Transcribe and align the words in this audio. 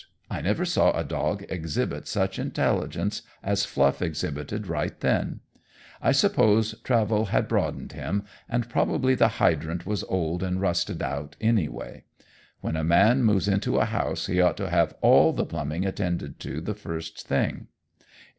I 0.31 0.41
never 0.41 0.65
saw 0.65 0.97
a 0.97 1.03
dog 1.03 1.45
exhibit 1.47 2.07
such 2.07 2.39
intelligence 2.39 3.21
as 3.43 3.65
Fluff 3.65 4.01
exhibited 4.01 4.65
right 4.65 4.99
then. 4.99 5.41
I 6.01 6.11
suppose 6.11 6.73
travel 6.81 7.25
had 7.25 7.47
broadened 7.47 7.91
him, 7.91 8.23
and 8.49 8.67
probably 8.67 9.13
the 9.13 9.27
hydrant 9.37 9.85
was 9.85 10.03
old 10.05 10.41
and 10.41 10.59
rusted 10.59 11.03
out, 11.03 11.35
anyway. 11.39 12.05
When 12.61 12.75
a 12.75 12.83
man 12.83 13.21
moves 13.23 13.47
into 13.47 13.77
a 13.77 13.85
house 13.85 14.25
he 14.25 14.41
ought 14.41 14.57
to 14.57 14.71
have 14.71 14.95
all 15.01 15.33
the 15.33 15.45
plumbing 15.45 15.85
attended 15.85 16.39
to 16.39 16.61
the 16.61 16.73
first 16.73 17.21
thing. 17.27 17.67